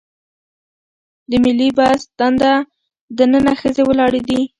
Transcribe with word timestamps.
د 1.29 1.31
ملي 1.43 1.69
بس 1.77 2.01
دننه 3.17 3.53
ښځې 3.59 3.83
ولاړې 3.85 4.21
دي. 4.27 4.41